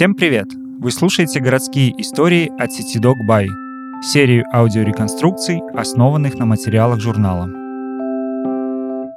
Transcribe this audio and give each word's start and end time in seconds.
Всем 0.00 0.14
привет! 0.14 0.48
Вы 0.78 0.92
слушаете 0.92 1.40
городские 1.40 1.92
истории 2.00 2.50
от 2.58 2.70
CityDog 2.70 3.16
By, 3.28 3.46
серию 4.02 4.46
аудиореконструкций, 4.50 5.60
основанных 5.74 6.38
на 6.38 6.46
материалах 6.46 7.00
журнала. 7.00 7.50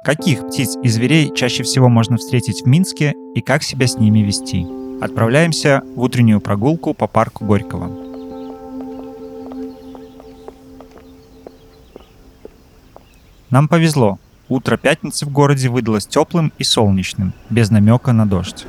Каких 0.04 0.46
птиц 0.46 0.76
и 0.82 0.88
зверей 0.88 1.32
чаще 1.34 1.62
всего 1.62 1.88
можно 1.88 2.18
встретить 2.18 2.64
в 2.64 2.66
Минске 2.66 3.14
и 3.34 3.40
как 3.40 3.62
себя 3.62 3.86
с 3.86 3.96
ними 3.96 4.18
вести? 4.18 4.66
Отправляемся 5.00 5.80
в 5.96 6.02
утреннюю 6.02 6.42
прогулку 6.42 6.92
по 6.92 7.06
парку 7.06 7.46
Горького. 7.46 7.90
Нам 13.48 13.68
повезло. 13.68 14.18
Утро 14.50 14.76
пятницы 14.76 15.24
в 15.24 15.32
городе 15.32 15.70
выдалось 15.70 16.06
теплым 16.06 16.52
и 16.58 16.62
солнечным, 16.62 17.32
без 17.48 17.70
намека 17.70 18.12
на 18.12 18.26
дождь. 18.26 18.66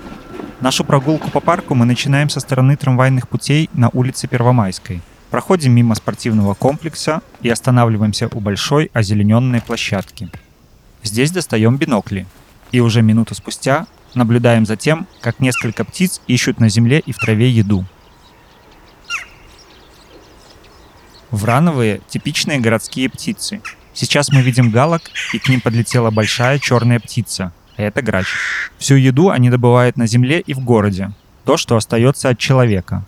Нашу 0.62 0.86
прогулку 0.86 1.30
по 1.30 1.42
парку 1.42 1.76
мы 1.76 1.86
начинаем 1.86 2.30
со 2.30 2.40
стороны 2.40 2.78
трамвайных 2.78 3.28
путей 3.28 3.70
на 3.74 3.90
улице 3.90 4.28
Первомайской. 4.28 5.02
Проходим 5.30 5.74
мимо 5.74 5.96
спортивного 5.96 6.54
комплекса 6.54 7.22
и 7.42 7.50
останавливаемся 7.50 8.30
у 8.32 8.40
большой 8.40 8.90
озелененной 8.94 9.62
площадки. 9.62 10.30
Здесь 11.04 11.32
достаем 11.32 11.76
бинокли. 11.76 12.26
И 12.72 12.80
уже 12.80 13.02
минуту 13.02 13.36
спустя 13.36 13.86
наблюдаем 14.14 14.66
за 14.66 14.78
тем, 14.78 15.08
как 15.20 15.42
несколько 15.42 15.84
птиц 15.84 16.22
ищут 16.26 16.62
на 16.62 16.70
земле 16.70 17.00
и 17.06 17.12
в 17.12 17.18
траве 17.18 17.50
еду. 17.50 17.84
Врановые– 21.32 22.00
типичные 22.08 22.60
городские 22.60 23.10
птицы. 23.10 23.62
Сейчас 23.94 24.32
мы 24.32 24.42
видим 24.42 24.72
галок, 24.72 25.02
и 25.34 25.40
к 25.40 25.50
ним 25.50 25.60
подлетела 25.60 26.12
большая 26.12 26.60
черная 26.60 27.02
птица– 27.02 27.52
это 27.78 28.02
грач. 28.02 28.28
Всю 28.78 28.96
еду 28.96 29.30
они 29.30 29.50
добывают 29.50 29.98
на 29.98 30.08
земле 30.08 30.40
и 30.40 30.54
в 30.54 30.60
городе. 30.60 31.12
То, 31.44 31.58
что 31.58 31.76
остается 31.76 32.30
от 32.30 32.40
человека. 32.40 33.04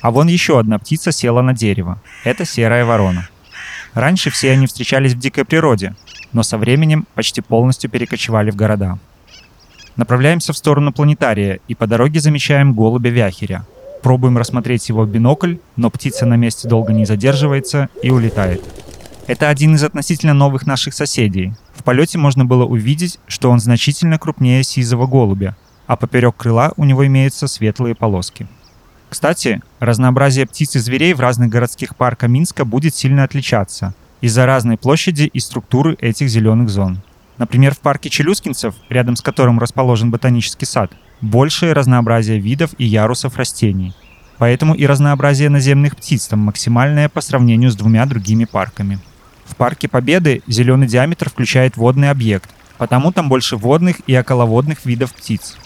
А 0.00 0.10
вон 0.10 0.28
еще 0.28 0.58
одна 0.58 0.78
птица 0.78 1.12
села 1.12 1.42
на 1.42 1.54
дерево. 1.54 2.00
Это 2.24 2.44
серая 2.44 2.84
ворона. 2.84 3.28
Раньше 3.94 4.30
все 4.30 4.52
они 4.52 4.66
встречались 4.66 5.14
в 5.14 5.18
дикой 5.18 5.44
природе, 5.44 5.94
но 6.32 6.42
со 6.42 6.58
временем 6.58 7.06
почти 7.14 7.40
полностью 7.40 7.90
перекочевали 7.90 8.50
в 8.50 8.56
города. 8.56 8.98
Направляемся 9.96 10.52
в 10.52 10.56
сторону 10.56 10.92
планетария 10.92 11.58
и 11.66 11.74
по 11.74 11.86
дороге 11.86 12.20
замечаем 12.20 12.74
голубя 12.74 13.10
вяхеря. 13.10 13.66
Пробуем 14.02 14.38
рассмотреть 14.38 14.88
его 14.88 15.02
в 15.02 15.08
бинокль, 15.08 15.56
но 15.74 15.90
птица 15.90 16.24
на 16.26 16.34
месте 16.34 16.68
долго 16.68 16.92
не 16.92 17.04
задерживается 17.04 17.88
и 18.02 18.10
улетает. 18.10 18.62
Это 19.26 19.48
один 19.48 19.74
из 19.74 19.82
относительно 19.82 20.34
новых 20.34 20.66
наших 20.66 20.94
соседей. 20.94 21.54
Полете 21.88 22.18
можно 22.18 22.44
было 22.44 22.66
увидеть, 22.66 23.18
что 23.28 23.50
он 23.50 23.60
значительно 23.60 24.18
крупнее 24.18 24.62
сизого 24.62 25.06
голубя, 25.06 25.56
а 25.86 25.96
поперек 25.96 26.36
крыла 26.36 26.74
у 26.76 26.84
него 26.84 27.06
имеются 27.06 27.48
светлые 27.48 27.94
полоски. 27.94 28.46
Кстати, 29.08 29.62
разнообразие 29.80 30.44
птиц 30.46 30.76
и 30.76 30.80
зверей 30.80 31.14
в 31.14 31.20
разных 31.20 31.48
городских 31.48 31.96
парках 31.96 32.28
Минска 32.28 32.66
будет 32.66 32.94
сильно 32.94 33.24
отличаться 33.24 33.94
из-за 34.20 34.44
разной 34.44 34.76
площади 34.76 35.30
и 35.32 35.40
структуры 35.40 35.96
этих 35.98 36.28
зеленых 36.28 36.68
зон. 36.68 37.00
Например, 37.38 37.74
в 37.74 37.78
парке 37.78 38.10
Челюскинцев, 38.10 38.74
рядом 38.90 39.16
с 39.16 39.22
которым 39.22 39.58
расположен 39.58 40.10
ботанический 40.10 40.66
сад, 40.66 40.92
большее 41.22 41.72
разнообразие 41.72 42.38
видов 42.38 42.72
и 42.76 42.84
ярусов 42.84 43.38
растений. 43.38 43.94
Поэтому 44.36 44.74
и 44.74 44.84
разнообразие 44.84 45.48
наземных 45.48 45.96
птиц 45.96 46.26
там 46.26 46.40
максимальное 46.40 47.08
по 47.08 47.22
сравнению 47.22 47.70
с 47.70 47.76
двумя 47.76 48.04
другими 48.04 48.44
парками. 48.44 48.98
Парке 49.58 49.88
Победы 49.88 50.40
зеленый 50.46 50.86
диаметр 50.86 51.30
включает 51.30 51.76
водный 51.76 52.10
объект, 52.10 52.48
потому 52.78 53.10
там 53.10 53.28
больше 53.28 53.56
водных 53.56 53.96
и 54.06 54.14
околоводных 54.14 54.84
видов 54.86 55.12
птиц. 55.12 55.56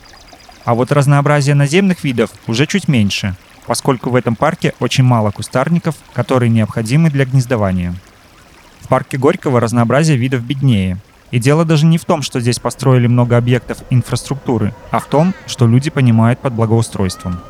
А 0.65 0.75
вот 0.75 0.91
разнообразие 0.93 1.55
наземных 1.55 2.03
видов 2.03 2.31
уже 2.47 2.67
чуть 2.67 2.89
меньше, 2.89 3.37
поскольку 3.67 4.09
в 4.09 4.17
этом 4.17 4.35
парке 4.35 4.73
очень 4.81 5.05
мало 5.05 5.31
кустарников, 5.31 5.97
которые 6.15 6.49
необходимы 6.49 7.11
для 7.11 7.27
гнездования. 7.27 7.95
В 8.81 8.89
парке 8.89 9.19
Горького 9.19 9.61
разнообразие 9.61 10.17
видов 10.17 10.43
беднее. 10.43 10.97
И 11.31 11.39
дело 11.39 11.67
даже 11.67 11.85
не 11.85 11.99
в 11.99 12.07
том, 12.07 12.23
что 12.23 12.41
здесь 12.41 12.59
построили 12.59 13.07
много 13.07 13.37
объектов 13.37 13.79
инфраструктуры, 13.91 14.75
а 14.91 15.01
в 15.01 15.07
том, 15.07 15.35
что 15.47 15.67
люди 15.67 15.91
понимают 15.91 16.41
под 16.41 16.55
благоустройством. 16.55 17.41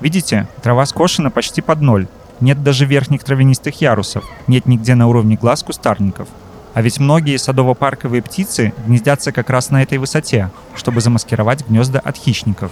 Видите, 0.00 0.48
трава 0.62 0.84
скошена 0.84 1.30
почти 1.30 1.62
под 1.62 1.80
ноль, 1.80 2.08
нет 2.40 2.62
даже 2.62 2.84
верхних 2.84 3.24
травянистых 3.24 3.80
ярусов, 3.80 4.24
нет 4.46 4.66
нигде 4.66 4.94
на 4.94 5.08
уровне 5.08 5.36
глаз 5.36 5.62
кустарников. 5.62 6.28
А 6.74 6.82
ведь 6.82 7.00
многие 7.00 7.36
садово-парковые 7.38 8.22
птицы 8.22 8.72
гнездятся 8.86 9.32
как 9.32 9.50
раз 9.50 9.70
на 9.70 9.82
этой 9.82 9.98
высоте, 9.98 10.50
чтобы 10.76 11.00
замаскировать 11.00 11.66
гнезда 11.66 11.98
от 11.98 12.16
хищников. 12.16 12.70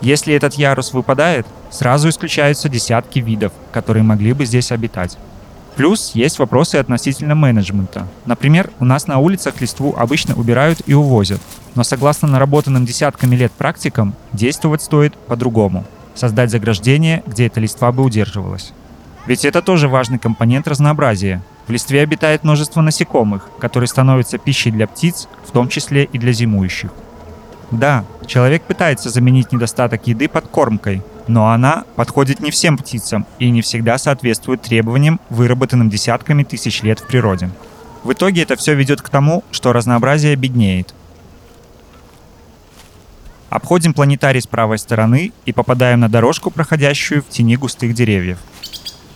Если 0.00 0.34
этот 0.34 0.54
ярус 0.54 0.92
выпадает, 0.92 1.46
сразу 1.70 2.08
исключаются 2.08 2.68
десятки 2.68 3.18
видов, 3.18 3.52
которые 3.72 4.02
могли 4.02 4.32
бы 4.32 4.44
здесь 4.44 4.72
обитать. 4.72 5.18
Плюс 5.76 6.12
есть 6.14 6.38
вопросы 6.38 6.76
относительно 6.76 7.34
менеджмента. 7.34 8.06
Например, 8.26 8.70
у 8.78 8.84
нас 8.84 9.08
на 9.08 9.18
улицах 9.18 9.60
листву 9.60 9.94
обычно 9.96 10.34
убирают 10.36 10.80
и 10.86 10.94
увозят, 10.94 11.40
но 11.74 11.82
согласно 11.82 12.28
наработанным 12.28 12.86
десятками 12.86 13.34
лет 13.34 13.50
практикам, 13.50 14.14
действовать 14.32 14.82
стоит 14.82 15.14
по-другому. 15.16 15.84
Создать 16.14 16.50
заграждение, 16.50 17.24
где 17.26 17.46
эта 17.46 17.58
листва 17.58 17.90
бы 17.90 18.04
удерживалась. 18.04 18.72
Ведь 19.26 19.44
это 19.44 19.62
тоже 19.62 19.88
важный 19.88 20.18
компонент 20.18 20.68
разнообразия. 20.68 21.42
В 21.66 21.70
листве 21.70 22.02
обитает 22.02 22.44
множество 22.44 22.82
насекомых, 22.82 23.48
которые 23.58 23.88
становятся 23.88 24.36
пищей 24.36 24.70
для 24.70 24.86
птиц, 24.86 25.28
в 25.46 25.50
том 25.50 25.68
числе 25.68 26.04
и 26.04 26.18
для 26.18 26.32
зимующих. 26.32 26.90
Да, 27.70 28.04
человек 28.26 28.62
пытается 28.62 29.08
заменить 29.08 29.50
недостаток 29.50 30.06
еды 30.06 30.28
подкормкой, 30.28 31.02
но 31.26 31.48
она 31.48 31.84
подходит 31.96 32.40
не 32.40 32.50
всем 32.50 32.76
птицам 32.76 33.26
и 33.38 33.48
не 33.48 33.62
всегда 33.62 33.96
соответствует 33.96 34.60
требованиям, 34.60 35.18
выработанным 35.30 35.88
десятками 35.88 36.44
тысяч 36.44 36.82
лет 36.82 37.00
в 37.00 37.06
природе. 37.06 37.48
В 38.04 38.12
итоге 38.12 38.42
это 38.42 38.56
все 38.56 38.74
ведет 38.74 39.00
к 39.00 39.08
тому, 39.08 39.42
что 39.50 39.72
разнообразие 39.72 40.36
беднеет. 40.36 40.94
Обходим 43.48 43.94
планетарий 43.94 44.42
с 44.42 44.46
правой 44.46 44.78
стороны 44.78 45.32
и 45.46 45.52
попадаем 45.52 46.00
на 46.00 46.10
дорожку, 46.10 46.50
проходящую 46.50 47.22
в 47.22 47.30
тени 47.30 47.56
густых 47.56 47.94
деревьев– 47.94 48.38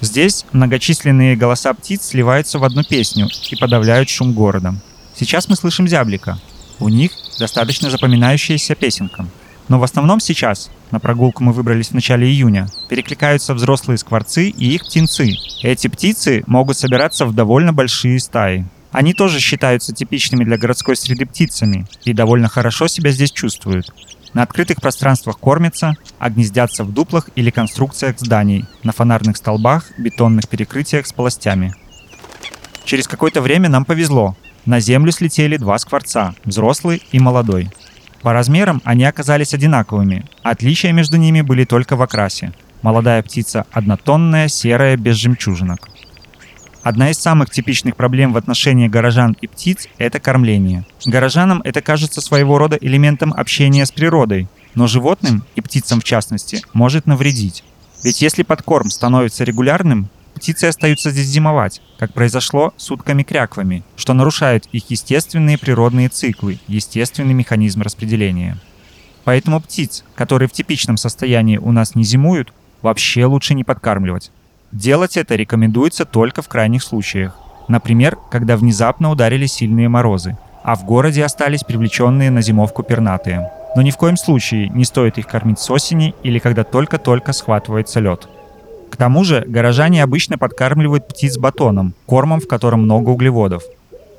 Здесь 0.00 0.44
многочисленные 0.52 1.36
голоса 1.36 1.74
птиц 1.74 2.06
сливаются 2.06 2.58
в 2.58 2.64
одну 2.64 2.84
песню 2.84 3.28
и 3.50 3.56
подавляют 3.56 4.08
шум 4.08 4.32
города. 4.32 4.74
Сейчас 5.16 5.48
мы 5.48 5.56
слышим 5.56 5.88
зяблика. 5.88 6.38
У 6.78 6.88
них 6.88 7.10
достаточно 7.40 7.90
запоминающаяся 7.90 8.76
песенка. 8.76 9.26
Но 9.66 9.80
в 9.80 9.82
основном 9.82 10.20
сейчас, 10.20 10.70
на 10.92 11.00
прогулку 11.00 11.42
мы 11.42 11.52
выбрались 11.52 11.88
в 11.88 11.94
начале 11.94 12.28
июня, 12.28 12.68
перекликаются 12.88 13.54
взрослые 13.54 13.98
скворцы 13.98 14.48
и 14.48 14.74
их 14.74 14.84
птенцы. 14.84 15.34
Эти 15.62 15.88
птицы 15.88 16.44
могут 16.46 16.78
собираться 16.78 17.26
в 17.26 17.34
довольно 17.34 17.72
большие 17.72 18.20
стаи. 18.20 18.66
Они 18.92 19.12
тоже 19.12 19.40
считаются 19.40 19.92
типичными 19.92 20.44
для 20.44 20.56
городской 20.56 20.96
среды 20.96 21.26
птицами 21.26 21.86
и 22.04 22.14
довольно 22.14 22.48
хорошо 22.48 22.86
себя 22.88 23.10
здесь 23.10 23.32
чувствуют. 23.32 23.92
На 24.34 24.42
открытых 24.42 24.80
пространствах 24.80 25.38
кормятся, 25.38 25.96
а 26.18 26.30
гнездятся 26.30 26.84
в 26.84 26.92
дуплах 26.92 27.30
или 27.34 27.50
конструкциях 27.50 28.18
зданий, 28.18 28.66
на 28.82 28.92
фонарных 28.92 29.36
столбах, 29.36 29.90
бетонных 29.98 30.48
перекрытиях 30.48 31.06
с 31.06 31.12
полостями. 31.12 31.74
Через 32.84 33.08
какое-то 33.08 33.40
время 33.40 33.68
нам 33.68 33.84
повезло. 33.84 34.36
На 34.64 34.80
землю 34.80 35.12
слетели 35.12 35.56
два 35.56 35.78
скворца, 35.78 36.34
взрослый 36.44 37.02
и 37.12 37.18
молодой. 37.18 37.70
По 38.22 38.32
размерам 38.32 38.82
они 38.84 39.04
оказались 39.04 39.54
одинаковыми, 39.54 40.26
отличия 40.42 40.92
между 40.92 41.16
ними 41.16 41.40
были 41.40 41.64
только 41.64 41.96
в 41.96 42.02
окрасе. 42.02 42.52
Молодая 42.82 43.22
птица 43.22 43.66
однотонная, 43.72 44.48
серая, 44.48 44.96
без 44.96 45.16
жемчужинок. 45.16 45.88
Одна 46.82 47.10
из 47.10 47.18
самых 47.18 47.50
типичных 47.50 47.96
проблем 47.96 48.32
в 48.32 48.36
отношении 48.36 48.88
горожан 48.88 49.36
и 49.40 49.46
птиц– 49.46 49.88
это 49.98 50.20
кормление. 50.20 50.86
Горожанам 51.04 51.60
это 51.64 51.82
кажется 51.82 52.20
своего 52.20 52.56
рода 52.56 52.78
элементом 52.80 53.32
общения 53.32 53.84
с 53.84 53.90
природой, 53.90 54.48
но 54.74 54.86
животным, 54.86 55.44
и 55.56 55.60
птицам 55.60 56.00
в 56.00 56.04
частности, 56.04 56.62
может 56.72 57.06
навредить. 57.06 57.64
Ведь 58.04 58.22
если 58.22 58.44
подкорм 58.44 58.90
становится 58.90 59.42
регулярным, 59.42 60.08
птицы 60.34 60.66
остаются 60.66 61.10
здесь 61.10 61.26
зимовать, 61.26 61.82
как 61.98 62.14
произошло 62.14 62.72
с 62.76 62.90
утками-кряквами, 62.90 63.82
что 63.96 64.14
нарушает 64.14 64.66
их 64.70 64.88
естественные 64.88 65.58
природные 65.58 66.08
циклы, 66.08 66.60
естественный 66.68 67.34
механизм 67.34 67.82
распределения. 67.82 68.56
Поэтому 69.24 69.60
птиц, 69.60 70.04
которые 70.14 70.48
в 70.48 70.52
типичном 70.52 70.96
состоянии 70.96 71.58
у 71.58 71.72
нас 71.72 71.96
не 71.96 72.04
зимуют, 72.04 72.52
вообще 72.82 73.24
лучше 73.24 73.54
не 73.54 73.64
подкармливать. 73.64 74.30
Делать 74.72 75.16
это 75.16 75.34
рекомендуется 75.34 76.04
только 76.04 76.42
в 76.42 76.48
крайних 76.48 76.82
случаях. 76.82 77.38
Например, 77.68 78.16
когда 78.30 78.56
внезапно 78.56 79.10
ударили 79.10 79.46
сильные 79.46 79.88
морозы, 79.88 80.36
а 80.62 80.74
в 80.74 80.84
городе 80.84 81.24
остались 81.24 81.64
привлеченные 81.64 82.30
на 82.30 82.42
зимовку 82.42 82.82
пернатые. 82.82 83.50
Но 83.74 83.82
ни 83.82 83.90
в 83.90 83.96
коем 83.96 84.16
случае 84.16 84.68
не 84.68 84.84
стоит 84.84 85.18
их 85.18 85.26
кормить 85.26 85.58
с 85.58 85.70
осени 85.70 86.14
или 86.22 86.38
когда 86.38 86.64
только-только 86.64 87.32
схватывается 87.32 88.00
лед. 88.00 88.28
К 88.90 88.96
тому 88.96 89.24
же 89.24 89.44
горожане 89.46 90.02
обычно 90.02 90.36
подкармливают 90.38 91.08
птиц 91.08 91.38
батоном, 91.38 91.94
кормом, 92.06 92.40
в 92.40 92.48
котором 92.48 92.82
много 92.82 93.10
углеводов. 93.10 93.62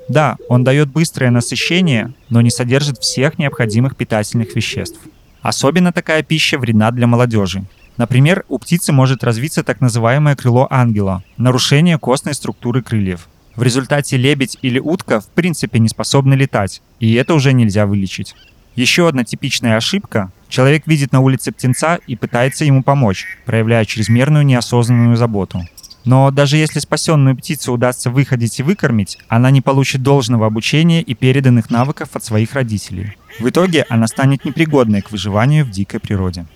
Да, 0.08 0.36
он 0.48 0.64
дает 0.64 0.90
быстрое 0.90 1.30
насыщение, 1.30 2.12
но 2.28 2.40
не 2.40 2.50
содержит 2.50 2.98
всех 2.98 3.38
необходимых 3.38 3.96
питательных 3.96 4.56
веществ. 4.56 4.98
Особенно 5.42 5.92
такая 5.92 6.22
пища 6.22 6.58
вредна 6.58 6.90
для 6.90 7.06
молодежи, 7.06 7.64
Например, 8.00 8.46
у 8.48 8.58
птицы 8.58 8.92
может 8.92 9.22
развиться 9.22 9.62
так 9.62 9.82
называемое 9.82 10.34
крыло 10.34 10.66
ангела– 10.70 11.22
нарушение 11.36 11.98
костной 11.98 12.32
структуры 12.32 12.82
крыльев. 12.82 13.28
В 13.56 13.62
результате 13.62 14.16
лебедь 14.16 14.56
или 14.62 14.78
утка 14.78 15.20
в 15.20 15.26
принципе 15.26 15.78
не 15.80 15.90
способны 15.90 16.32
летать, 16.32 16.80
и 16.98 17.12
это 17.12 17.34
уже 17.34 17.52
нельзя 17.52 17.84
вылечить. 17.84 18.34
Еще 18.74 19.06
одна 19.06 19.24
типичная 19.24 19.76
ошибка– 19.76 20.32
человек 20.48 20.86
видит 20.86 21.12
на 21.12 21.20
улице 21.20 21.52
птенца 21.52 21.98
и 22.06 22.16
пытается 22.16 22.64
ему 22.64 22.82
помочь, 22.82 23.26
проявляя 23.44 23.84
чрезмерную 23.84 24.46
неосознанную 24.46 25.18
заботу. 25.18 25.60
Но 26.06 26.30
даже 26.30 26.56
если 26.56 26.78
спасенную 26.78 27.36
птицу 27.36 27.74
удастся 27.74 28.08
выходить 28.08 28.60
и 28.60 28.62
выкормить, 28.62 29.18
она 29.28 29.50
не 29.50 29.60
получит 29.60 30.02
должного 30.02 30.46
обучения 30.46 31.02
и 31.02 31.12
переданных 31.12 31.68
навыков 31.68 32.08
от 32.14 32.24
своих 32.24 32.54
родителей. 32.54 33.18
В 33.38 33.46
итоге 33.46 33.84
она 33.90 34.06
станет 34.06 34.46
непригодной 34.46 35.02
к 35.02 35.10
выживанию 35.10 35.66
в 35.66 35.70
дикой 35.70 36.00
природе. 36.00 36.46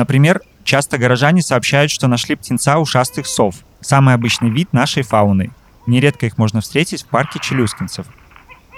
Например, 0.00 0.40
часто 0.64 0.96
горожане 0.96 1.42
сообщают, 1.42 1.90
что 1.90 2.08
нашли 2.08 2.34
птенца 2.34 2.78
ушастых 2.78 3.26
сов, 3.26 3.56
самый 3.82 4.14
обычный 4.14 4.48
вид 4.48 4.72
нашей 4.72 5.02
фауны. 5.02 5.50
Нередко 5.86 6.24
их 6.24 6.38
можно 6.38 6.62
встретить 6.62 7.02
в 7.02 7.06
парке 7.08 7.38
челюскинцев. 7.38 8.06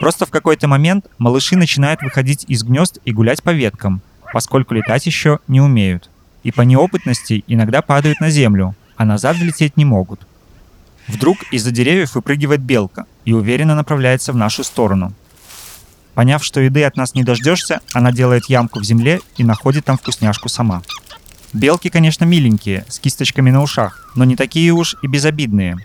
Просто 0.01 0.27
в 0.27 0.31
какой-то 0.31 0.67
момент 0.67 1.07
малыши 1.19 1.57
начинают 1.57 2.03
выходить 2.03 2.45
из 2.49 2.65
гнезд 2.65 2.99
и 3.05 3.13
гулять 3.13 3.41
по 3.41 3.51
веткам, 3.51 4.03
поскольку 4.33 4.75
летать 4.75 5.07
еще 5.07 5.39
не 5.47 5.61
умеют. 5.61 6.11
И 6.43 6.51
по 6.51 6.63
неопытности 6.63 7.45
иногда 7.47 7.83
падают 7.83 8.19
на 8.19 8.29
землю, 8.29 8.75
а 8.97 9.05
назад 9.05 9.37
взлететь 9.37 9.77
не 9.77 9.85
могут. 9.85 10.27
Вдруг 11.07 11.45
из-за 11.53 11.71
деревьев 11.71 12.17
выпрыгивает 12.17 12.63
белка 12.63 13.07
и 13.25 13.33
уверенно 13.33 13.77
направляется 13.77 14.33
в 14.33 14.37
нашу 14.37 14.65
сторону. 14.65 15.15
Поняв, 16.15 16.45
что 16.45 16.61
еды 16.61 16.83
от 16.83 16.97
нас 16.97 17.15
не 17.15 17.23
дождешься, 17.23 17.81
она 17.93 18.11
делает 18.11 18.47
ямку 18.47 18.81
в 18.81 18.85
земле 18.85 19.21
и 19.37 19.45
находит 19.45 19.85
там 19.85 19.97
вкусняшку 19.97 20.49
сама. 20.49 20.83
Белки, 21.53 21.91
конечно, 21.91 22.25
миленькие, 22.25 22.87
с 22.89 22.99
кисточками 22.99 23.51
на 23.51 23.63
ушах, 23.63 24.11
но 24.17 24.25
не 24.25 24.37
такие 24.37 24.73
уж 24.73 24.97
и 25.03 25.07
безобидные. 25.07 25.77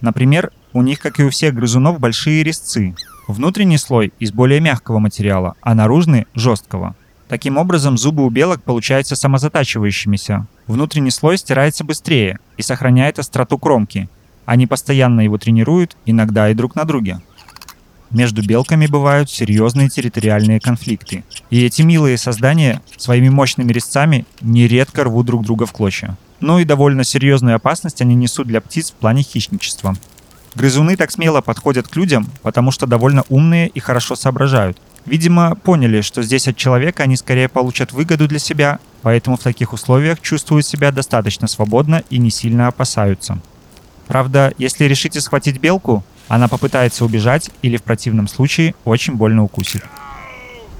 Например, 0.00 0.52
у 0.72 0.82
них, 0.82 1.00
как 1.00 1.18
и 1.18 1.24
у 1.24 1.30
всех 1.30 1.54
грызунов, 1.54 1.98
большие 1.98 2.44
резцы. 2.44 2.94
Внутренний 3.26 3.78
слой 3.78 4.12
из 4.20 4.30
более 4.30 4.60
мягкого 4.60 5.00
материала, 5.00 5.54
а 5.62 5.74
наружный– 5.74 6.26
жесткого. 6.34 6.94
Таким 7.28 7.56
образом, 7.56 7.98
зубы 7.98 8.24
у 8.24 8.30
белок 8.30 8.62
получаются 8.62 9.16
самозатачивающимися. 9.16 10.46
Внутренний 10.68 11.10
слой 11.10 11.38
стирается 11.38 11.82
быстрее 11.82 12.38
и 12.56 12.62
сохраняет 12.62 13.18
остроту 13.18 13.58
кромки. 13.58 14.08
Они 14.44 14.68
постоянно 14.68 15.22
его 15.22 15.38
тренируют, 15.38 15.96
иногда 16.06 16.48
и 16.50 16.54
друг 16.54 16.76
на 16.76 16.84
друге. 16.84 17.20
Между 18.10 18.42
белками 18.42 18.86
бывают 18.86 19.30
серьезные 19.30 19.88
территориальные 19.88 20.60
конфликты. 20.60 21.24
И 21.50 21.64
эти 21.64 21.82
милые 21.82 22.18
создания 22.18 22.80
своими 22.96 23.28
мощными 23.28 23.72
резцами 23.72 24.26
нередко 24.40 25.04
рвут 25.04 25.26
друг 25.26 25.44
друга 25.44 25.66
в 25.66 25.72
клочья. 25.72 26.16
Ну 26.40 26.58
и 26.58 26.64
довольно 26.64 27.02
серьезную 27.02 27.56
опасность 27.56 28.00
они 28.02 28.14
несут 28.14 28.46
для 28.46 28.60
птиц 28.60 28.90
в 28.90 28.94
плане 28.94 29.22
хищничества. 29.22 29.96
Грызуны 30.54 30.96
так 30.96 31.10
смело 31.10 31.40
подходят 31.40 31.88
к 31.88 31.96
людям, 31.96 32.28
потому 32.42 32.70
что 32.70 32.86
довольно 32.86 33.24
умные 33.28 33.68
и 33.68 33.80
хорошо 33.80 34.16
соображают. 34.16 34.78
Видимо, 35.04 35.54
поняли, 35.54 36.00
что 36.00 36.22
здесь 36.22 36.48
от 36.48 36.56
человека 36.56 37.02
они 37.02 37.16
скорее 37.16 37.48
получат 37.48 37.92
выгоду 37.92 38.26
для 38.26 38.38
себя, 38.38 38.78
поэтому 39.02 39.36
в 39.36 39.42
таких 39.42 39.72
условиях 39.72 40.20
чувствуют 40.20 40.66
себя 40.66 40.90
достаточно 40.90 41.46
свободно 41.46 42.02
и 42.10 42.18
не 42.18 42.30
сильно 42.30 42.68
опасаются. 42.68 43.38
Правда, 44.08 44.52
если 44.56 44.84
решите 44.84 45.20
схватить 45.20 45.60
белку, 45.60 46.04
она 46.28 46.48
попытается 46.48 47.04
убежать 47.04 47.50
или 47.62 47.76
в 47.76 47.82
противном 47.82 48.28
случае 48.28 48.74
очень 48.84 49.14
больно 49.14 49.44
укусит. 49.44 49.84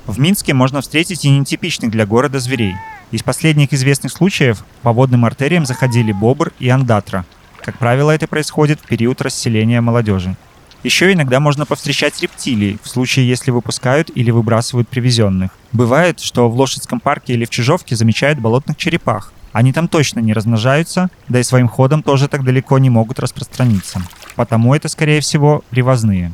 В 0.06 0.18
Минске 0.18 0.54
можно 0.54 0.80
встретить 0.80 1.24
и 1.24 1.30
нетипичных 1.30 1.90
для 1.90 2.06
города 2.06 2.38
зверей. 2.38 2.74
Из 3.10 3.22
последних 3.22 3.72
известных 3.72 4.12
случаев 4.12 4.64
по 4.82 4.92
водным 4.92 5.24
артериям 5.24 5.66
заходили 5.66 6.12
бобр 6.12 6.52
и 6.58 6.68
андатра. 6.68 7.24
Как 7.62 7.78
правило, 7.78 8.10
это 8.10 8.26
происходит 8.28 8.80
в 8.80 8.86
период 8.86 9.20
расселения 9.22 9.80
молодежи. 9.80 10.36
Еще 10.84 11.12
иногда 11.12 11.40
можно 11.40 11.66
повстречать 11.66 12.20
рептилии, 12.22 12.78
в 12.82 12.88
случае, 12.88 13.28
если 13.28 13.50
выпускают 13.50 14.10
или 14.14 14.30
выбрасывают 14.30 14.88
привезенных. 14.88 15.50
Бывает, 15.72 16.20
что 16.20 16.48
в 16.48 16.56
Лошадском 16.56 17.00
парке 17.00 17.32
или 17.32 17.44
в 17.44 17.50
Чижовке 17.50 17.96
замечают 17.96 18.38
болотных 18.38 18.76
черепах. 18.76 19.32
Они 19.56 19.72
там 19.72 19.88
точно 19.88 20.20
не 20.20 20.34
размножаются, 20.34 21.08
да 21.28 21.40
и 21.40 21.42
своим 21.42 21.66
ходом 21.66 22.02
тоже 22.02 22.28
так 22.28 22.44
далеко 22.44 22.78
не 22.78 22.90
могут 22.90 23.18
распространиться. 23.18 24.02
Потому 24.34 24.74
это, 24.74 24.86
скорее 24.90 25.22
всего, 25.22 25.64
привозные. 25.70 26.30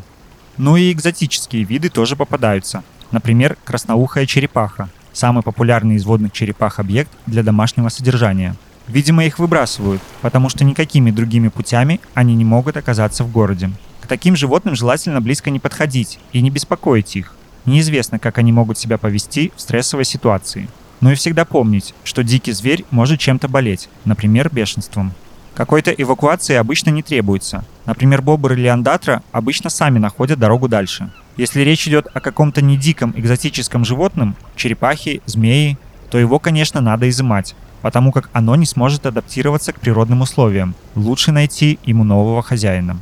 Ну 0.56 0.76
и 0.76 0.90
экзотические 0.90 1.62
виды 1.62 1.88
тоже 1.88 2.16
попадаются. 2.16 2.82
Например, 3.12 3.56
красноухая 3.62 4.26
черепаха. 4.26 4.88
Самый 5.12 5.44
популярный 5.44 5.94
из 5.94 6.04
водных 6.04 6.32
черепах 6.32 6.80
объект 6.80 7.12
для 7.26 7.44
домашнего 7.44 7.90
содержания. 7.90 8.56
Видимо, 8.88 9.24
их 9.24 9.38
выбрасывают, 9.38 10.02
потому 10.20 10.48
что 10.48 10.64
никакими 10.64 11.12
другими 11.12 11.46
путями 11.46 12.00
они 12.14 12.34
не 12.34 12.44
могут 12.44 12.76
оказаться 12.76 13.22
в 13.22 13.30
городе. 13.30 13.70
К 14.00 14.08
таким 14.08 14.34
животным 14.34 14.74
желательно 14.74 15.20
близко 15.20 15.50
не 15.50 15.60
подходить 15.60 16.18
и 16.32 16.40
не 16.40 16.50
беспокоить 16.50 17.14
их. 17.14 17.36
Неизвестно, 17.66 18.18
как 18.18 18.38
они 18.38 18.50
могут 18.50 18.78
себя 18.78 18.98
повести 18.98 19.52
в 19.54 19.60
стрессовой 19.60 20.06
ситуации. 20.06 20.68
Но 21.02 21.10
и 21.10 21.16
всегда 21.16 21.44
помнить, 21.44 21.94
что 22.04 22.22
дикий 22.22 22.52
зверь 22.52 22.84
может 22.90 23.18
чем-то 23.18 23.48
болеть, 23.48 23.88
например, 24.04 24.48
бешенством. 24.50 25.12
Какой-то 25.52 25.90
эвакуации 25.90 26.54
обычно 26.54 26.90
не 26.90 27.02
требуется. 27.02 27.64
Например, 27.86 28.22
бобр 28.22 28.52
или 28.52 28.68
андатра 28.68 29.22
обычно 29.32 29.68
сами 29.68 29.98
находят 29.98 30.38
дорогу 30.38 30.68
дальше. 30.68 31.10
Если 31.36 31.62
речь 31.62 31.88
идет 31.88 32.06
о 32.14 32.20
каком-то 32.20 32.62
не 32.62 32.76
диком 32.76 33.12
экзотическом 33.16 33.84
животном, 33.84 34.36
черепахе, 34.54 35.20
змеи, 35.26 35.76
то 36.08 36.18
его, 36.18 36.38
конечно, 36.38 36.80
надо 36.80 37.08
изымать, 37.10 37.56
потому 37.82 38.12
как 38.12 38.30
оно 38.32 38.54
не 38.54 38.64
сможет 38.64 39.04
адаптироваться 39.04 39.72
к 39.72 39.80
природным 39.80 40.20
условиям. 40.20 40.76
Лучше 40.94 41.32
найти 41.32 41.80
ему 41.84 42.04
нового 42.04 42.42
хозяина. 42.42 42.96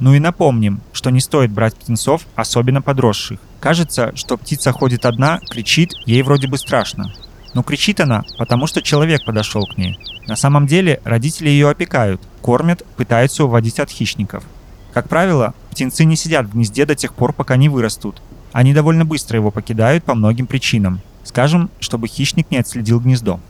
Ну 0.00 0.14
и 0.14 0.18
напомним, 0.18 0.80
что 0.92 1.10
не 1.10 1.20
стоит 1.20 1.52
брать 1.52 1.76
птенцов, 1.76 2.26
особенно 2.34 2.82
подросших. 2.82 3.38
Кажется, 3.60 4.12
что 4.16 4.36
птица 4.36 4.72
ходит 4.72 5.06
одна, 5.06 5.38
кричит, 5.48 5.92
ей 6.06 6.22
вроде 6.22 6.48
бы 6.48 6.58
страшно. 6.58 7.12
Но 7.56 7.62
кричит 7.62 8.00
она, 8.00 8.22
потому 8.36 8.66
что 8.66 8.82
человек 8.82 9.24
подошел 9.24 9.66
к 9.66 9.78
ней. 9.78 9.98
На 10.26 10.36
самом 10.36 10.66
деле 10.66 11.00
родители 11.04 11.48
ее 11.48 11.70
опекают, 11.70 12.20
кормят, 12.42 12.84
пытаются 12.98 13.44
уводить 13.44 13.80
от 13.80 13.88
хищников. 13.88 14.44
Как 14.92 15.08
правило, 15.08 15.54
птенцы 15.70 16.04
не 16.04 16.16
сидят 16.16 16.44
в 16.44 16.52
гнезде 16.52 16.84
до 16.84 16.94
тех 16.94 17.14
пор, 17.14 17.32
пока 17.32 17.56
не 17.56 17.70
вырастут. 17.70 18.20
Они 18.52 18.74
довольно 18.74 19.06
быстро 19.06 19.38
его 19.38 19.50
покидают 19.50 20.04
по 20.04 20.14
многим 20.14 20.46
причинам. 20.46 21.00
Скажем, 21.24 21.70
чтобы 21.80 22.08
хищник 22.08 22.50
не 22.50 22.58
отследил 22.58 23.00
гнездо. 23.00 23.40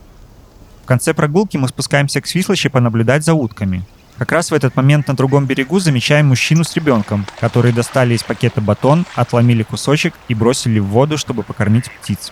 В 0.83 0.85
конце 0.85 1.13
прогулки 1.13 1.57
мы 1.57 1.67
спускаемся 1.67 2.21
к 2.21 2.27
Свислочи 2.27 2.69
понаблюдать 2.69 3.25
за 3.25 3.33
утками. 3.33 3.83
Как 4.17 4.31
раз 4.31 4.51
в 4.51 4.53
этот 4.53 4.73
момент 4.77 5.09
на 5.09 5.17
другом 5.17 5.47
берегу 5.47 5.79
замечаем 5.79 6.27
мужчину 6.27 6.63
с 6.63 6.73
ребенком, 6.77 7.25
которые 7.41 7.73
достали 7.73 8.13
из 8.13 8.23
пакета 8.23 8.61
батон, 8.61 9.05
отломили 9.15 9.63
кусочек 9.63 10.13
и 10.29 10.33
бросили 10.33 10.79
в 10.79 10.85
воду, 10.85 11.17
чтобы 11.17 11.43
покормить 11.43 11.91
птиц. 11.91 12.31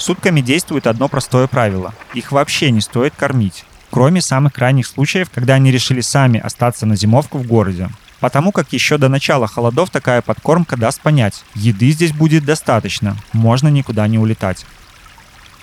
С 0.00 0.08
утками 0.08 0.40
действует 0.40 0.86
одно 0.86 1.08
простое 1.08 1.46
правило. 1.46 1.92
Их 2.14 2.32
вообще 2.32 2.70
не 2.70 2.80
стоит 2.80 3.12
кормить. 3.14 3.66
Кроме 3.90 4.22
самых 4.22 4.54
крайних 4.54 4.86
случаев, 4.86 5.28
когда 5.28 5.56
они 5.56 5.70
решили 5.70 6.00
сами 6.00 6.40
остаться 6.40 6.86
на 6.86 6.96
зимовку 6.96 7.36
в 7.36 7.46
городе. 7.46 7.90
Потому 8.18 8.50
как 8.50 8.72
еще 8.72 8.96
до 8.96 9.10
начала 9.10 9.46
холодов 9.46 9.90
такая 9.90 10.22
подкормка 10.22 10.78
даст 10.78 11.02
понять, 11.02 11.44
еды 11.54 11.90
здесь 11.90 12.12
будет 12.12 12.46
достаточно, 12.46 13.14
можно 13.34 13.68
никуда 13.68 14.06
не 14.06 14.18
улетать. 14.18 14.64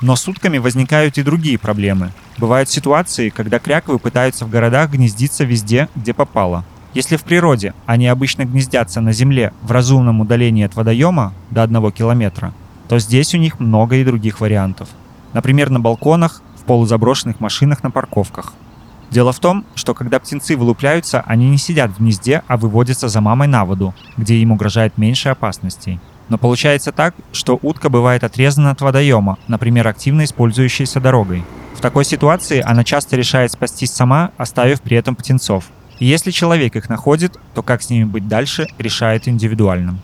Но 0.02 0.16
с 0.16 0.28
утками 0.28 0.60
возникают 0.60 1.18
и 1.18 1.24
другие 1.24 1.58
проблемы. 1.58 2.12
Бывают 2.38 2.70
ситуации, 2.70 3.30
когда 3.30 3.58
кряквы 3.58 3.98
пытаются 3.98 4.46
в 4.46 4.52
городах 4.52 4.92
гнездиться 4.92 5.46
везде, 5.46 5.90
где 5.96 6.14
попало. 6.14 6.64
Если 6.94 7.16
в 7.16 7.24
природе 7.24 7.74
они 7.88 8.06
обычно 8.06 8.46
гнездятся 8.46 9.02
на 9.02 9.14
земле 9.14 9.52
в 9.64 9.72
разумном 9.72 10.22
удалении 10.22 10.64
от 10.64 10.76
водоема 10.76 11.34
до 11.50 11.64
1 11.64 11.92
километра, 11.92 12.54
то 12.88 13.00
здесь 13.00 13.34
у 13.34 13.38
них 13.38 13.60
много 13.60 13.98
и 13.98 14.04
других 14.04 14.40
вариантов. 14.40 14.90
Например, 15.34 15.70
на 15.70 15.80
балконах, 15.80 16.42
в 16.56 16.64
полузаброшенных 16.64 17.40
машинах 17.40 17.84
на 17.84 17.92
парковках. 17.92 18.54
Дело 19.10 19.32
в 19.32 19.40
том, 19.40 19.66
что 19.76 19.94
когда 19.94 20.20
птенцы 20.20 20.58
вылупляются, 20.58 21.22
они 21.22 21.50
не 21.50 21.58
сидят 21.58 21.92
в 21.92 22.00
гнезде, 22.00 22.44
а 22.48 22.58
выводятся 22.58 23.08
за 23.08 23.22
мамой 23.22 23.48
на 23.48 23.64
воду, 23.64 23.94
где 24.18 24.36
им 24.36 24.52
угрожает 24.52 24.98
меньше 24.98 25.30
опасностей. 25.30 26.00
Но 26.30 26.38
получается 26.38 26.92
так, 26.92 27.16
что 27.32 27.58
утка 27.62 27.90
бывает 27.90 28.24
отрезана 28.26 28.72
от 28.72 28.82
водоема, 28.82 29.38
например, 29.48 29.88
активно 29.88 30.26
использующейся 30.26 31.00
дорогой. 31.00 31.46
В 31.76 31.80
такой 31.80 32.04
ситуации 32.04 32.60
она 32.60 32.84
часто 32.84 33.16
решает 33.16 33.54
спастись 33.54 33.92
сама, 33.92 34.32
оставив 34.38 34.82
при 34.82 34.98
этом 34.98 35.16
птенцов. 35.16 35.66
И 36.00 36.06
если 36.06 36.32
человек 36.32 36.76
их 36.76 36.90
находит, 36.90 37.40
то 37.54 37.64
как 37.64 37.82
с 37.82 37.90
ними 37.90 38.04
быть 38.04 38.28
дальше, 38.28 38.68
решает 38.78 39.28
индивидуально. 39.28 39.98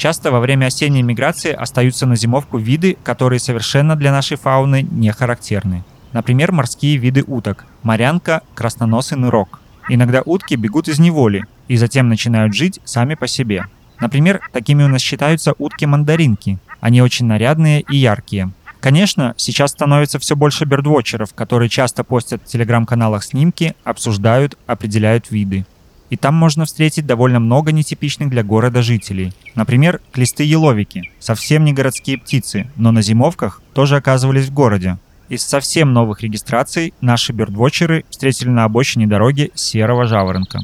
Часто 0.00 0.30
во 0.30 0.40
время 0.40 0.64
осенней 0.64 1.02
миграции 1.02 1.52
остаются 1.52 2.06
на 2.06 2.16
зимовку 2.16 2.56
виды, 2.56 2.96
которые 3.04 3.38
совершенно 3.38 3.96
для 3.96 4.10
нашей 4.12 4.38
фауны 4.38 4.80
не 4.90 5.12
характерны. 5.12 5.84
Например, 6.14 6.52
морские 6.52 6.96
виды 6.96 7.22
уток– 7.26 7.66
морянка, 7.82 8.40
красноносый 8.54 9.18
нырок. 9.18 9.60
Иногда 9.90 10.22
утки 10.24 10.54
бегут 10.54 10.88
из 10.88 10.98
неволи 10.98 11.44
и 11.68 11.76
затем 11.76 12.08
начинают 12.08 12.54
жить 12.54 12.80
сами 12.82 13.14
по 13.14 13.28
себе. 13.28 13.66
Например, 14.00 14.40
такими 14.54 14.84
у 14.84 14.88
нас 14.88 15.02
считаются 15.02 15.52
утки-мандаринки. 15.58 16.58
Они 16.80 17.02
очень 17.02 17.26
нарядные 17.26 17.82
и 17.82 17.98
яркие. 17.98 18.52
Конечно, 18.80 19.34
сейчас 19.36 19.72
становится 19.72 20.18
все 20.18 20.34
больше 20.34 20.64
бердвотчеров, 20.64 21.34
которые 21.34 21.68
часто 21.68 22.04
постят 22.04 22.40
в 22.42 22.46
телеграм-каналах 22.46 23.22
снимки, 23.22 23.74
обсуждают, 23.84 24.56
определяют 24.66 25.30
виды. 25.30 25.66
И 26.10 26.16
там 26.16 26.34
можно 26.34 26.64
встретить 26.64 27.06
довольно 27.06 27.38
много 27.38 27.70
нетипичных 27.70 28.30
для 28.30 28.42
города 28.42 28.82
жителей. 28.82 29.32
Например, 29.54 30.00
клесты-еловики. 30.12 31.10
Совсем 31.20 31.64
не 31.64 31.72
городские 31.72 32.18
птицы, 32.18 32.66
но 32.76 32.90
на 32.90 33.00
зимовках 33.00 33.62
тоже 33.72 33.96
оказывались 33.96 34.46
в 34.46 34.52
городе. 34.52 34.98
Из 35.28 35.44
совсем 35.44 35.92
новых 35.92 36.22
регистраций 36.22 36.92
наши 37.00 37.32
бердвотчеры 37.32 38.04
встретили 38.10 38.48
на 38.48 38.64
обочине 38.64 39.06
дороги 39.06 39.52
серого 39.54 40.06
жаворонка. 40.06 40.58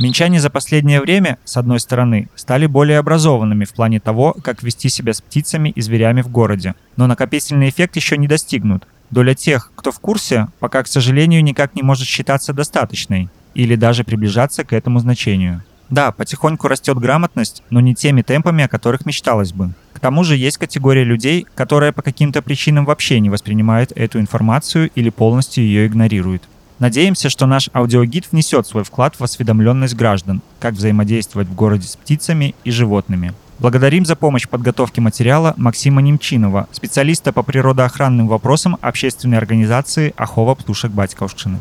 Минчане 0.00 0.40
за 0.40 0.48
последнее 0.48 1.00
время, 1.00 1.38
с 1.44 1.58
одной 1.58 1.78
стороны, 1.78 2.28
стали 2.34 2.66
более 2.66 2.98
образованными 2.98 3.66
в 3.66 3.74
плане 3.74 4.00
того, 4.00 4.34
как 4.42 4.62
вести 4.62 4.88
себя 4.88 5.12
с 5.12 5.20
птицами 5.20 5.68
и 5.68 5.82
зверями 5.82 6.22
в 6.22 6.28
городе. 6.28 6.74
Но 6.96 7.06
накопительный 7.06 7.68
эффект 7.68 7.96
еще 7.96 8.16
не 8.16 8.26
достигнут. 8.26 8.88
Доля 9.10 9.34
тех, 9.34 9.70
кто 9.76 9.92
в 9.92 10.00
курсе, 10.00 10.48
пока, 10.58 10.82
к 10.82 10.88
сожалению, 10.88 11.44
никак 11.44 11.76
не 11.76 11.82
может 11.82 12.08
считаться 12.08 12.54
достаточной 12.54 13.28
или 13.54 13.76
даже 13.76 14.04
приближаться 14.04 14.64
к 14.64 14.72
этому 14.72 14.98
значению. 14.98 15.62
Да, 15.90 16.12
потихоньку 16.12 16.68
растет 16.68 16.98
грамотность, 16.98 17.62
но 17.70 17.80
не 17.80 17.94
теми 17.94 18.22
темпами, 18.22 18.64
о 18.64 18.68
которых 18.68 19.06
мечталось 19.06 19.52
бы. 19.52 19.74
К 19.92 20.00
тому 20.00 20.24
же 20.24 20.36
есть 20.36 20.58
категория 20.58 21.04
людей, 21.04 21.46
которая 21.54 21.92
по 21.92 22.02
каким-то 22.02 22.42
причинам 22.42 22.84
вообще 22.84 23.20
не 23.20 23.30
воспринимает 23.30 23.92
эту 23.94 24.18
информацию 24.18 24.90
или 24.94 25.10
полностью 25.10 25.64
ее 25.64 25.86
игнорирует. 25.86 26.42
Надеемся, 26.78 27.30
что 27.30 27.46
наш 27.46 27.70
аудиогид 27.72 28.26
внесет 28.32 28.66
свой 28.66 28.82
вклад 28.82 29.14
в 29.18 29.22
осведомленность 29.22 29.94
граждан, 29.94 30.42
как 30.58 30.74
взаимодействовать 30.74 31.48
в 31.48 31.54
городе 31.54 31.86
с 31.86 31.96
птицами 31.96 32.54
и 32.64 32.70
животными. 32.70 33.32
Благодарим 33.60 34.04
за 34.04 34.16
помощь 34.16 34.42
в 34.42 34.48
подготовке 34.48 35.00
материала 35.00 35.54
Максима 35.56 36.02
Немчинова, 36.02 36.66
специалиста 36.72 37.32
по 37.32 37.44
природоохранным 37.44 38.26
вопросам 38.26 38.76
общественной 38.80 39.38
организации 39.38 40.12
Ахова 40.16 40.56
Птушек 40.56 40.90
Батьковщины. 40.90 41.60